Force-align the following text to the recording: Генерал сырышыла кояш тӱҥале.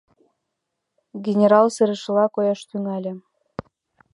Генерал 1.25 1.65
сырышыла 1.75 2.25
кояш 2.35 2.59
тӱҥале. 2.69 3.13